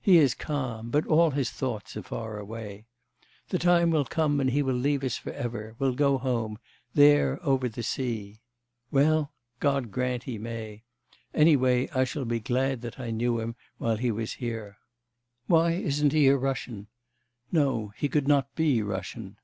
He 0.00 0.16
is 0.16 0.34
calm, 0.34 0.88
but 0.88 1.06
all 1.06 1.32
his 1.32 1.50
thoughts 1.50 1.98
are 1.98 2.02
far 2.02 2.38
away. 2.38 2.86
The 3.50 3.58
time 3.58 3.90
will 3.90 4.06
come, 4.06 4.40
and 4.40 4.48
he 4.48 4.62
will 4.62 4.72
leave 4.74 5.04
us 5.04 5.18
for 5.18 5.32
ever, 5.32 5.76
will 5.78 5.92
go 5.92 6.16
home, 6.16 6.58
there 6.94 7.38
over 7.44 7.68
the 7.68 7.82
sea. 7.82 8.40
Well? 8.90 9.34
God 9.60 9.90
grant 9.90 10.22
he 10.22 10.38
may! 10.38 10.84
Any 11.34 11.56
way 11.56 11.90
I 11.90 12.04
shall 12.04 12.24
be 12.24 12.40
glad 12.40 12.80
that 12.80 12.98
I 12.98 13.10
knew 13.10 13.38
him, 13.38 13.54
while 13.76 13.98
he 13.98 14.10
was 14.10 14.32
here. 14.40 14.78
'Why 15.46 15.72
isn't 15.72 16.14
he 16.14 16.26
a 16.28 16.38
Russian? 16.38 16.86
No, 17.52 17.92
he 17.98 18.08
could 18.08 18.26
not 18.26 18.54
be 18.54 18.80
Russian. 18.80 19.36